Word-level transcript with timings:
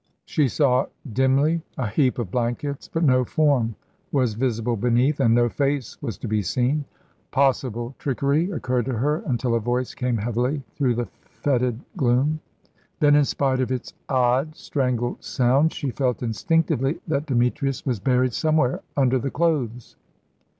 She 0.25 0.47
saw 0.47 0.87
dimly 1.13 1.61
a 1.77 1.85
heap 1.85 2.17
of 2.17 2.31
blankets, 2.31 2.87
but 2.91 3.03
no 3.03 3.23
form 3.23 3.75
was 4.11 4.33
visible 4.33 4.75
beneath, 4.75 5.19
and 5.19 5.35
no 5.35 5.47
face 5.47 6.01
was 6.01 6.17
to 6.17 6.27
be 6.27 6.41
seen. 6.41 6.85
Possible 7.29 7.93
trickery 7.99 8.49
occurred 8.49 8.85
to 8.85 8.93
her, 8.97 9.17
until 9.27 9.53
a 9.53 9.59
voice 9.59 9.93
came 9.93 10.17
heavily 10.17 10.63
through 10.73 10.95
the 10.95 11.07
fetid 11.29 11.81
gloom. 11.97 12.39
Then, 12.99 13.13
in 13.13 13.25
spite 13.25 13.59
of 13.59 13.71
its 13.71 13.93
odd, 14.09 14.55
strangled 14.55 15.23
sound, 15.23 15.71
she 15.71 15.91
felt 15.91 16.23
instinctively 16.23 16.99
that 17.07 17.27
Demetrius 17.27 17.85
was 17.85 17.99
buried 17.99 18.33
somewhere 18.33 18.81
under 18.97 19.19
the 19.19 19.29
clothes. 19.29 19.97